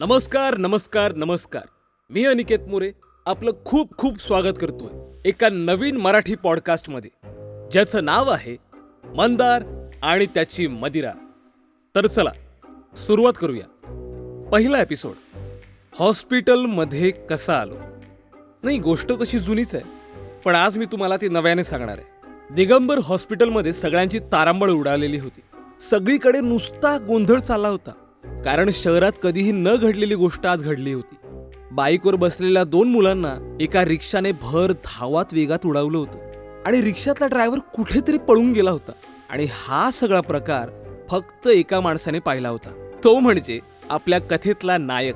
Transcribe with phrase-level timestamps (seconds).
[0.00, 1.62] नमस्कार नमस्कार नमस्कार.
[2.10, 2.90] मी अनिकेत मोरे
[3.26, 7.10] आपलं खूप खूप स्वागत करतोय एका नवीन मराठी पॉडकास्टमध्ये
[7.72, 8.56] ज्याचं नाव आहे
[9.14, 9.64] मंदार
[10.02, 11.12] आणि त्याची मदिरा.
[11.94, 12.32] तर चला
[13.06, 13.66] सुरुवात करूया.
[14.52, 15.40] पहिला एपिसोड
[15.98, 17.76] हॉस्पिटलमध्ये कसा आलो?
[18.62, 19.84] नाही गोष्ट तशी जुनीच आहे
[20.44, 22.54] पण आज मी तुम्हाला ती नव्याने सांगणार आहे.
[22.54, 25.40] दिगंबर हॉस्पिटलमध्ये सगळ्यांची तारांबळ उडालेली होती.
[25.90, 27.92] सगळीकडे नुसता गोंधळ चालला होता.
[28.44, 31.16] कारण शहरात कधीही न घडलेली गोष्ट आज घडली होती.
[31.70, 36.18] बाईकवर बसलेल्या दोन मुलांना एका रिक्षाने भर धावात वेगात उडवलं होतं.
[36.64, 38.92] आणि रिक्षातला ड्रायव्हर कुठेतरी पळून गेला होता.
[39.30, 40.68] आणि हा सगळा प्रकार
[41.10, 42.90] फक्त एका माणसाने पाहिला होता.
[43.04, 45.14] तो म्हणजे आपल्या कथेतला नायक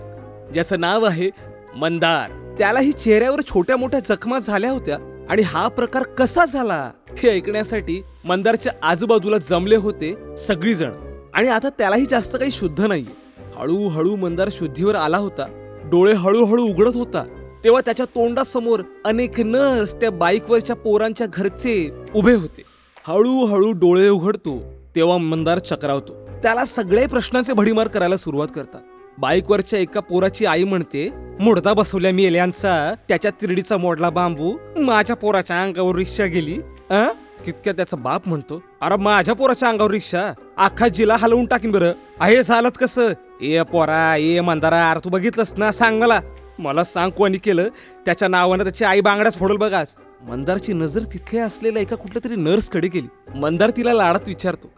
[0.53, 1.31] ज्याचं नाव आहे
[1.77, 2.55] मंदार.
[2.59, 5.27] त्यालाही चेहऱ्यावर छोट्या मोठ्या जखमा झाल्या होत्या.
[5.31, 10.91] आणि हा प्रकार कसा झाला हे ऐकण्यासाठी मंदारच्या आजूबाजूला जमले होते सगळीजण.
[11.35, 13.43] आणि आता त्यालाही जास्त काही शुद्ध नाहीये.
[13.57, 15.77] हळूहळू मंदार शुद्धीवर आला होता.
[15.85, 17.25] डोळे हळूहळू उघडत होता.
[17.65, 22.63] तेव्हा त्याच्या तोंडासमोर अनेक नर्स त्या बाईकवरच्या पोरांच्या घरचे उभे होते.
[23.07, 24.63] हळूहळू डोळे उघडतो
[24.97, 26.29] तेव्हा मंदार चक्रावतो.
[26.43, 28.81] त्याला सगळे प्रश्नांचे भडीमार करायला सुरुवात करतात.
[29.19, 31.09] बाईकवरच्या एका पोराची आई म्हणते
[31.41, 34.57] मुडदा बसवल्या मी एल्यांचा त्याच्या तिरडीचा मोडला बांबू.
[34.77, 36.59] माझ्या पोराच्या अंगावर रिक्षा गेली.
[36.91, 37.09] अ?
[37.47, 40.33] तितक्या त्याचा बाप म्हणतो अरे माझ्या पोराच्या अंगावर रिक्षा?
[40.61, 41.93] अख्खा जिला हलवून टाकीन बरं.
[42.21, 43.13] आहे झालत कसं?
[43.41, 45.71] ए पोरा ए मंदारा अरे तू बघितलंस ना?
[45.73, 46.21] सांग मला.
[46.59, 47.69] मला सांग कोणी केलं?
[48.05, 49.95] त्याच्या नावानं त्याची आई बांगड्याच फोडल बघास
[50.29, 53.09] मंदारची नजर तिथल्या असलेल्या एका कुठल्या तरी नर्सकडे गेली.
[53.35, 54.71] मंदार तिला लाडात विचारतो.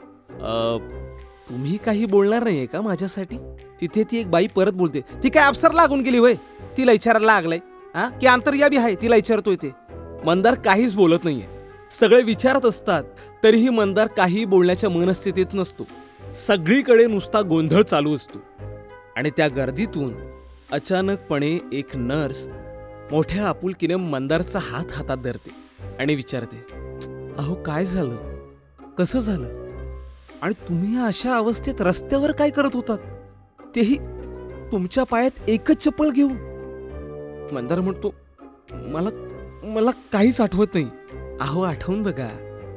[1.49, 3.37] तुम्ही काही बोलणार नाहीये का माझ्यासाठी?
[3.81, 5.01] तिथे ती एक बाई परत बोलते.
[5.23, 6.35] ती काय अफसर लागून गेली होय?
[6.77, 7.59] तिला विचारायला लागलाय.
[7.95, 8.09] हा?
[8.21, 9.71] की अंतर्याबी आहे तिला विचारतोय ते.
[10.25, 11.62] मंदार काहीच बोलत नाहीये.
[12.01, 13.05] सगळे विचारत असतात
[13.45, 15.87] तरीही मंदार काही बोलण्याच्या मनस्थितीत नसतो.
[16.47, 18.39] सगळीकडे नुसता गोंधळ चालू असतो.
[19.17, 20.15] आणि त्या गर्दीतून
[20.73, 22.47] अचानकपणे एक नर्स
[23.13, 25.51] मोठ्या आपुलकीने मंदारचा हात हातात धरते
[25.99, 26.65] आणि विचारते
[27.39, 28.17] अहो काय झालं?
[28.99, 29.49] कसं झालं?
[30.43, 32.99] आणि तुम्ही अशा अवस्थेत रस्त्यावर काय करत होतात?
[33.77, 33.97] तेही
[34.73, 36.37] तुमच्या पायात एकच चप्पल घेऊन?
[37.53, 38.15] मंदार म्हणतो
[38.73, 39.09] मला
[39.65, 40.87] मला काहीच आठवत नाही.
[41.41, 42.29] अहो आठवून बघा.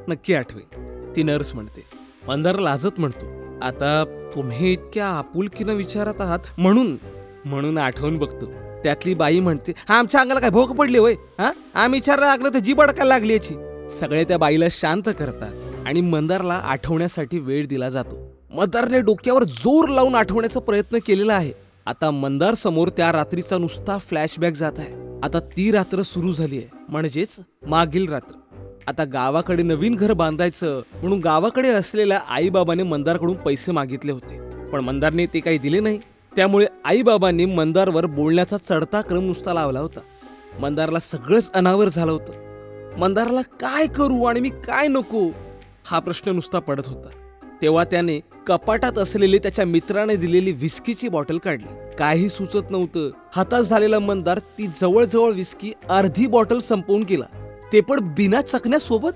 [0.07, 1.83] नक्की आठवेल ती नर्स म्हणते
[2.27, 3.25] मंदार लाजत म्हणतो.
[3.61, 4.03] आता
[4.35, 6.97] तुम्ही इतक्या आपुलकीनं विचारत आहात म्हणून.
[7.45, 8.45] म्हणून आठवून बघतो.
[8.83, 11.13] त्यातली बाई म्हणते हा आमच्या अंगाला काय भोग पडली होय?
[11.13, 11.51] हा?
[11.75, 13.53] आम्ही विचारायला लागलं तर जी बडकायला लागली याची.
[13.99, 15.53] सगळे त्या बाईला शांत करतात
[15.85, 18.35] आणि मंदारला आठवण्यासाठी वेळ दिला जातो.
[18.55, 21.51] मंदारने डोक्यावर जोर लावून आठवण्याचा प्रयत्न केलेला आहे.
[21.85, 25.19] आता मंदार समोर त्या रात्रीचा नुसता फ्लॅशबॅक जात आहे.
[25.23, 26.67] आता ती रात्र सुरू झाली आहे.
[26.89, 27.35] म्हणजेच
[27.67, 28.33] मागील रात्र.
[28.87, 34.67] आता गावाकडे नवीन घर बांधायचं म्हणून गावाकडे असलेल्या आईबाबाने मंदारकडून पैसे मागितले होते.
[34.69, 35.99] पण मंदारने ते काही दिले नाही.
[36.35, 39.99] त्यामुळे आईबाबांनी मंदारवर बोलण्याचा चढता क्रम नुसता लावला होता.
[40.59, 42.31] मंदारला सगळंच अनावर झालं होतं.
[42.97, 45.31] मंदारला काय करू आणि मी काय नको?
[45.85, 47.09] हा प्रश्न नुसता पडत होता.
[47.61, 51.95] तेव्हा त्याने कपाटात असलेली त्याच्या मित्राने दिलेली विस्कीची बॉटल काढली.
[51.99, 53.09] काही सुचत नव्हतं.
[53.35, 57.44] हातात झालेला मंदार ती जवळजवळ विस्की अर्धी बॉटल संपवून गेला.
[57.75, 59.11] ते पण बिना चकण्यासोबत?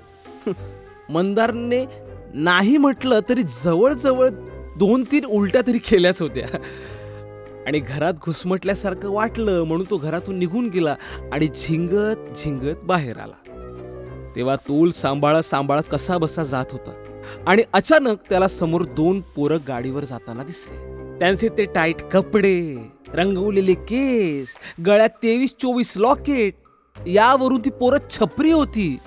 [1.10, 1.86] मंदारने
[2.34, 4.30] नाही म्हटलं तरी जवळजवळ
[4.78, 6.48] दोन तीन उलट्या तरी केल्याच होत्या.
[7.68, 10.96] आणि घरात घुसमटल्यासारखं वाटलं म्हणून तो घरातून निघून गेला
[11.34, 13.40] आणि झिंगत झिंगत बाहेर आला.
[14.36, 16.94] तेव्हा तोल सांभाळत सांभाळत कसा बसा जात होता
[17.48, 20.78] आणि अचानक त्याला समोर दोन पोरं गाडीवर जाताना दिसले.
[21.20, 24.48] त्यांचे ते टाईट कपडे रंगवलेले केस
[24.86, 26.54] गळ्यात तेवीस चोवीस लॉकेट
[27.08, 29.00] यावरून ती पोरं छपरी होती.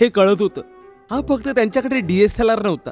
[0.00, 0.60] हे कळत होतं.
[1.10, 2.90] हा फक्त त्यांच्याकडे डी एस एल आर नव्हता.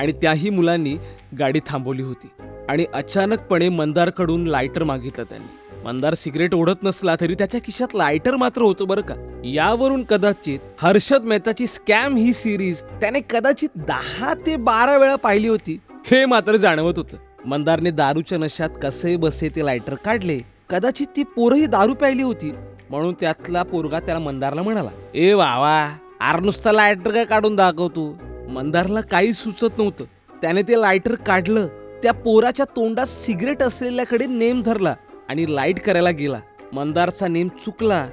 [0.00, 0.96] आणि त्याही मुलांनी
[1.38, 2.30] गाडी थांबवली होती.
[2.68, 5.78] आणि अचानकपणे मंदारकडून लायटर मागितलं त्यांनी.
[5.84, 9.40] मंदार सिगरेट ओढत नसला तरी त्याच्या खिशात लायटर मात्र होतं बरं का.
[9.44, 15.78] यावरून कदाचित हर्षद मेहताची स्कॅम ही सिरीज त्याने कदाचित दहा ते बारा वेळा पाहिली होती.
[15.90, 17.16] हे मात्र जाणवत होतं.
[17.46, 20.40] मंदारने दारूच्या नशात कसे बसे ते लायटर काढले.
[20.70, 22.52] कदाचित ती पोरही दारू प्यायली होती.
[22.92, 25.76] म्हणून त्यातला पोरगा त्याला मंदारला म्हणाला ए वावा
[26.20, 28.04] आर नुसता लायटर काय काढून दाखवतो
[28.48, 30.04] मंदारला काही सुचत नव्हतं.
[30.42, 31.66] त्याने ते लायटर काढलं
[32.02, 34.94] त्या पोराच्या तोंडात सिगरेट असलेल्याकडे नेम धरला
[35.28, 36.40] आणि लाइट करायला गेला.
[36.72, 38.06] मंदारचा नेम चुकला.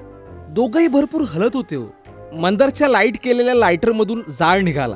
[0.49, 1.85] दोघही भरपूर हलत होते हो.
[2.39, 4.95] मंदारच्या लाइट केलेल्या लायटर मधून जाळ निघाला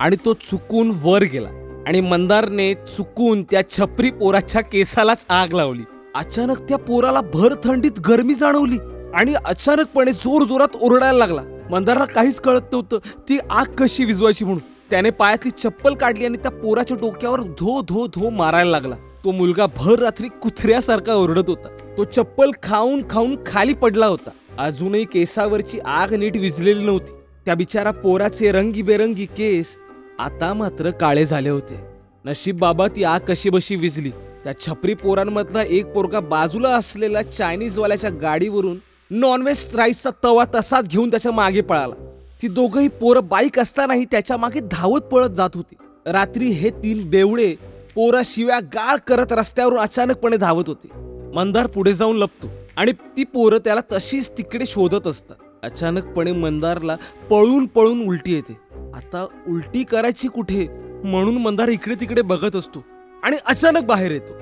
[0.00, 1.48] आणि तो चुकून वर गेला
[1.86, 5.82] आणि मंदारने चुकून त्या छपरी पोराच्या केसालाच आग लावली.
[6.14, 8.78] अचानक त्या पोराला भर थंडीत गरमी जाणवली.
[9.14, 11.42] आणि अचानकपणे जोर जोरात ओरडायला लागला.
[11.70, 12.98] मंदारला काहीच कळत नव्हतं
[13.28, 14.62] ती आग कशी विजवायची म्हणून.
[14.90, 18.94] त्याने पायातली चप्पल काढली आणि त्या पोराच्या डोक्यावर धो धो धो मारायला लागला.
[19.24, 21.68] तो मुलगा भर रात्री कुत्र्यासारखा ओरडत होता.
[21.98, 24.30] तो चप्पल खाऊन खाऊन खाली पडला होता.
[24.58, 27.12] अजूनही केसावरची आग नीट विजलेली नव्हती.
[27.44, 29.76] त्या बिचारा पोराचे रंगीबेरंगी केस
[30.18, 31.80] आता मात्र काळे झाले होते.
[32.24, 34.10] नशीब बाबा ती आग कशी बशी विजली
[34.44, 38.76] त्या छपरी पोरांमधला एक पोरगा बाजूला असलेल्या चायनीजवाल्याच्या गाडीवरून
[39.14, 41.94] नॉनव्हेज राईसचा तवा तसाच घेऊन त्याच्यामागे पळाला.
[42.42, 45.74] ती दोघंही पोरं बाईक असतानाही त्याच्यामागे धावत पळत जात होती.
[46.06, 47.54] रात्री हे तीन बेवडे
[47.94, 50.88] पोरा शिव्या गाळ करत रस्त्यावरून अचानकपणे धावत होते.
[51.34, 55.36] मंदार पुढे जाऊन लपतो आणि ती पोरं त्याला तशीच तिकडे शोधत असतात.
[55.62, 56.96] अचानकपणे मंदारला
[57.30, 58.56] पळून पळून उलटी येते.
[58.94, 60.66] आता उलटी करायची कुठे?
[61.04, 62.84] म्हणून मंदार इकडे तिकडे बघत असतो
[63.22, 64.32] आणि अचानक बाहेर येतो.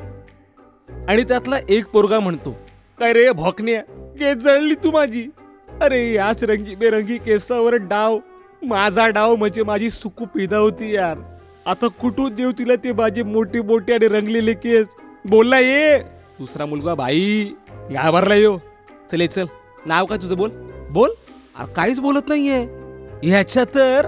[1.08, 2.56] आणि त्यातला एक पोरगा म्हणतो
[2.98, 3.74] काय रे भॉकने
[4.20, 5.26] केस जळली तू माझी.
[5.80, 8.18] अरे याच रंगी बेरंगी केसावर डाव.
[8.62, 11.18] माझा डाव म्हणजे माझी सुकू पिदा होती यार.
[11.66, 14.86] आता कुठून देऊ तिला ते माझे मोठे मोठे आणि रंगलेले केस?
[15.24, 15.98] बोलला ये.
[16.38, 17.44] दुसरा मुलगा भाई
[17.90, 18.58] घाबरला यो.
[19.12, 19.44] चल ये चल.
[19.86, 20.50] नाव काय तुझं बोल?
[20.90, 21.10] बोल.
[21.58, 22.58] अरे काहीच बोलत नाहीये.
[23.22, 24.06] ह्याच्या तर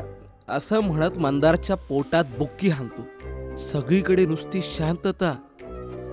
[0.48, 3.06] असं म्हणत मंदारच्या पोटात बुक्की हाणतो.
[3.56, 5.34] सगळीकडे नुसती शांतता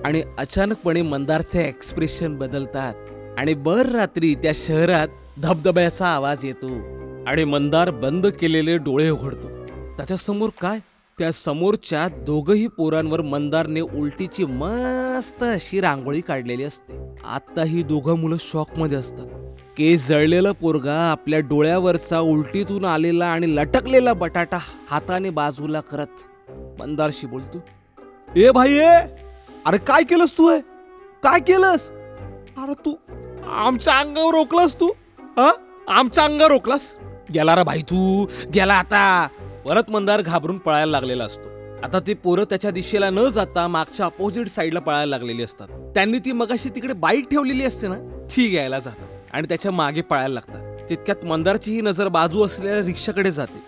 [0.04, 2.94] आणि अचानकपणे मंदारचे एक्सप्रेशन बदलतात.
[3.38, 6.68] आणि बर रात्री त्या शहरात धबधब्याचा आवाज येतो
[7.26, 9.48] आणि मंदार बंद केलेले डोळे उघडतो.
[9.96, 10.78] त्याच्यासमोर काय?
[11.18, 16.98] त्या समोरच्या दोघही पोरांवर मंदारने उलटीची मस्त अशी रांगोळी काढलेली असते.
[17.24, 19.26] आता ही दोघं मुलं शॉकमध्ये असतात.
[19.76, 24.58] केस जळलेला पोरगा आपल्या डोळ्यावरचा उलटीतून आलेला आणि लटकलेला बटाटा
[24.90, 26.50] हाताने बाजूला करत
[26.80, 27.62] मंदारशी बोलतो
[28.36, 28.96] ए भाई ए!
[29.66, 30.50] अरे काय केलंस तू
[31.22, 31.90] काय केलंस?
[32.60, 32.94] अरे तू
[33.50, 34.86] आमच्या अंगावर रोखलास तू
[35.36, 35.52] हा?
[35.88, 36.80] आमच्या अंगावर रोखलास?
[37.34, 39.28] गेला रा भाई तू गेला आता.
[39.64, 41.48] परत मंदार घाबरून पळायला लागलेला असतो.
[41.84, 45.68] आता ते पोरं त्याच्या दिशेला न जाता मागच्या अपोजिट साईडला पळायला लागलेली असतात.
[45.94, 50.88] त्यांनी ती मगाशी तिकडे बाईक ठेवलेली असते ना ती घ्यायला जातात आणि त्याच्यामागे पळायला लागतात.
[50.90, 53.62] तितक्यात मंदारची ही नजर बाजू असलेल्या रिक्षाकडे जाते.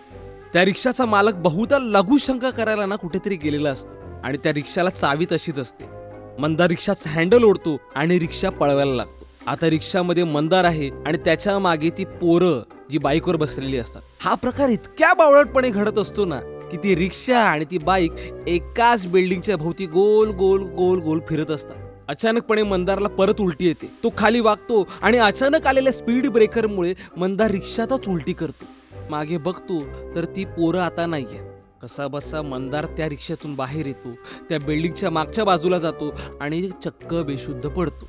[0.53, 5.59] त्या रिक्षाचा मालक बहुधा लघुशंका करायला ना कुठेतरी गेलेला असतो आणि त्या रिक्षाला चावी तशीच
[5.59, 5.92] असते.
[6.39, 9.25] मंदार रिक्षाचा हँडल ओढतो आणि रिक्षा पळवायला लागतो.
[9.47, 14.01] आता रिक्षामध्ये मंदार आहे आणि त्याच्यामागे ती पोरं जी बाईकवर बसलेली असतात.
[14.21, 16.39] हा प्रकार इतक्या बावळटपणे घडत असतो ना
[16.71, 18.11] की ती रिक्षा आणि ती बाईक
[18.47, 21.75] एकाच बिल्डिंगच्या भोवती गोल गोल गोल गोल फिरत असतात.
[22.07, 23.89] अचानकपणे मंदारला परत उलटी येते.
[24.03, 28.65] तो खाली वागतो आणि अचानक आलेल्या स्पीड ब्रेकरमुळे मंदार रिक्षातच उलटी करतो.
[29.09, 29.81] मागे बघतो
[30.15, 31.52] तर ती पोरं आता नाहीयेत.
[31.83, 34.11] कसा बसा मंदार त्या रिक्षातून बाहेर येतो.
[34.49, 36.09] त्या बिल्डिंगच्या मागच्या बाजूला जातो
[36.41, 38.07] आणि चक्क बेशुद्ध पडतो.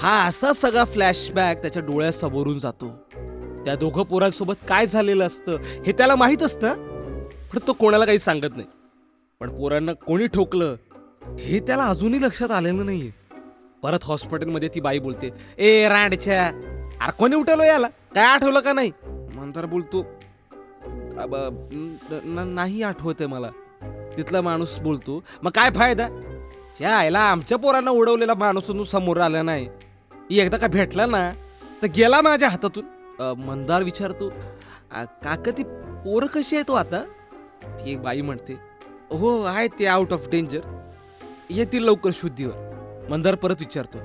[0.00, 2.88] हा असा सगळा फ्लॅशबॅक त्याच्या डोळ्यासमोरून जातो.
[3.64, 6.74] त्या दोघं पोरांसोबत काय झालेलं असतं हे त्याला माहीत असतं?
[7.52, 8.68] पण तो कोणाला काही सांगत नाही.
[9.40, 10.76] पण पोरांना कोणी ठोकलं
[11.38, 13.10] हे त्याला अजूनही लक्षात आलेलं नाहीये.
[13.82, 16.46] परत हॉस्पिटलमध्ये ती बाई बोलते ए रांडच्या
[17.00, 17.86] अरे कोणी उठवलं याला?
[18.14, 18.90] काय आठवलं का नाही?
[19.34, 20.06] मंदार बोलतो
[21.16, 23.50] नाही आठवत आहे मला.
[24.16, 26.08] तिथला माणूस बोलतो मग काय फायदा?
[26.78, 29.68] त्या आईला आमच्या पोरांना उडवलेला माणूस तू समोर आला नाही.
[30.30, 31.30] एकदा का भेटला ना
[31.82, 32.84] तर गेला माझ्या हातातून.
[33.38, 37.02] मंदार विचारतो काक काका ती पोरं कशी आहे तो हो आता?
[37.64, 38.56] ती एक बाई म्हणते
[39.10, 40.60] हो आहे ते आउट ऑफ डेंजर
[41.50, 43.06] येतील लवकर शुद्धीवर.
[43.10, 43.98] मंदार परत विचारतो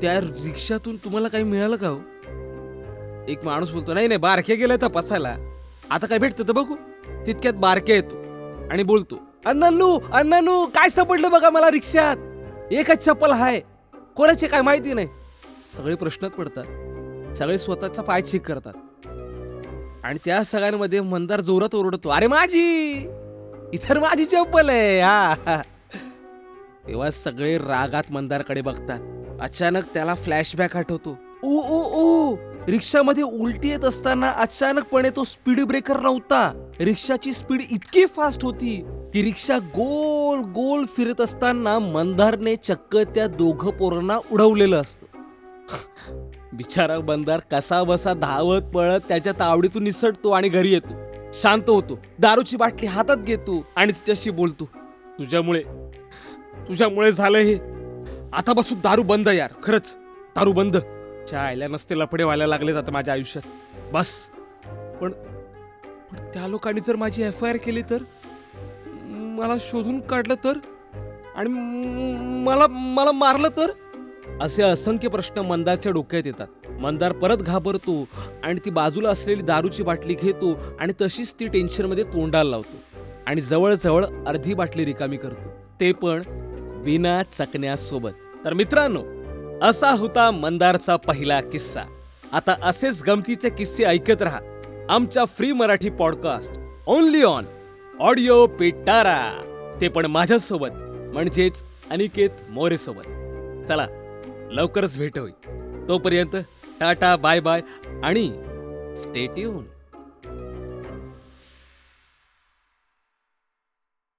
[0.00, 1.98] त्या रिक्षातून तुम्हाला काही मिळालं का हो?
[3.28, 5.34] एक माणूस बोलतो नाही नाही बारक्या गेलाय तपासायला.
[5.90, 6.74] आता काय भेटतं तर बघू.
[7.26, 8.16] तितक्यात बारक्या येतो
[8.70, 12.16] आणि बोलतो अण्णानू अण्णानू काय सापडलं बघा मला रिक्षात?
[12.72, 13.60] एकच चप्पल हाय.
[14.16, 15.08] कोणाचे काय माहिती नाही.
[15.76, 16.64] सगळे प्रश्नात पडतात.
[17.36, 18.72] सगळे स्वतःचा पाय चेक करतात.
[20.04, 22.92] आणि त्या सगळ्यांमध्ये मंदार जोरात ओरडतो अरे माझी
[23.72, 25.00] इतर माझी चप्पल आहे.
[25.00, 25.34] हा.
[26.88, 29.00] तेव्हा सगळे रागात मंदारकडे बघतात.
[29.40, 31.18] अचानक त्याला फ्लॅशबॅक आठवतो.
[31.44, 32.34] ओ ओ ओ
[32.68, 36.70] रिक्षामध्ये उलटी येत असताना अचानकपणे तो स्पीड ब्रेकर नव्हता.
[36.80, 38.76] रिक्षाची स्पीड इतकी फास्ट होती
[39.14, 45.06] की रिक्षा गोल गोल फिरत असताना मंदारने चक्क त्या दोघं पोरांना उडवलेलं असतं.
[46.52, 50.94] बिचारा मंदार कसा बसा धावत पळत त्याच्या तावडीतून निसटतो आणि घरी येतो.
[51.42, 54.68] शांत होतो दारूची बाटली हातात घेतो आणि तिच्याशी बोलतो
[55.18, 55.62] तुझ्यामुळे
[56.68, 57.54] तुझ्यामुळे झालं हे.
[58.32, 59.94] आता बसून दारू बंद यार खरंच.
[60.36, 60.76] दारू बंद.
[61.28, 63.48] च्या आयल्या नसते लफडे व्हायला लागले आता माझ्या आयुष्यात.
[63.92, 64.06] बस.
[65.00, 65.12] पण
[66.12, 68.02] पण त्या लोकांनी जर माझी एफ आय आर केली तर
[69.38, 70.58] मला शोधून काढलं तर
[71.34, 71.48] आणि
[72.44, 73.70] मला मला मारलं तर?
[74.40, 76.70] असे असंख्य प्रश्न मंदारच्या डोक्यात येतात.
[76.80, 78.08] मंदार परत घाबरतो
[78.42, 82.98] आणि ती बाजूला असलेली दारूची बाटली घेतो आणि तशीच ती टेन्शनमध्ये तोंडाला लावतो.
[83.26, 85.50] आणि जवळजवळ अर्धी बाटली रिकामी करतो.
[85.80, 86.22] ते पण
[86.76, 88.10] विना चकण्यासोबत.
[88.44, 89.02] तर मित्रांनो
[89.62, 91.80] असा होता मंदारचा पहिला किस्सा.
[92.32, 94.40] आता असेच गमतीचे किस्से ऐकत राहा.
[94.88, 96.52] आमच्या free Marathi podcast
[96.86, 97.44] only on
[98.00, 99.22] audio Pitara.
[99.80, 100.68] ते पण माझ्यासोबत
[101.12, 103.02] म्हणजेच अनिकेत मोरेसोबत.
[103.68, 103.86] चला
[104.50, 106.36] लवकरच भेट होईल तोपर्यंत
[106.80, 107.60] टाटा बाय बाय
[108.04, 108.28] आणि
[108.96, 109.64] स्टेट्यून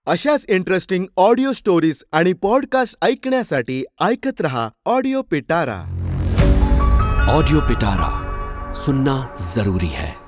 [0.07, 5.79] अशाच इंटरेस्टिंग ऑडिओ स्टोरीज आणि पॉडकास्ट ऐकण्यासाठी ऐकत रहा ऑडिओ पिटारा
[7.33, 8.13] ऑडिओ पिटारा
[8.85, 9.17] सुनना
[9.55, 10.26] जरूरी है।